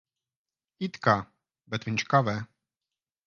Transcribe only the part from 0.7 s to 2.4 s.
It kā. Bet viņš kavē.